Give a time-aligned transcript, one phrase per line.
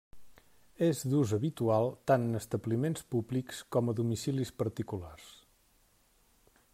[0.85, 5.31] És d'ús habitual tant en establiments públics com a domicilis particulars.